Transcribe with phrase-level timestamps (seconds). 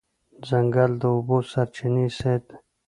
[0.47, 2.55] ځنګل د اوبو سرچینې ساتي.